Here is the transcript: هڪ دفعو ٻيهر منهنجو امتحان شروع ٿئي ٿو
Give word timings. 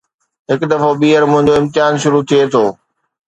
هڪ 0.51 0.61
دفعو 0.71 0.89
ٻيهر 1.01 1.23
منهنجو 1.31 1.53
امتحان 1.61 1.93
شروع 2.03 2.21
ٿئي 2.29 2.41
ٿو 2.53 2.63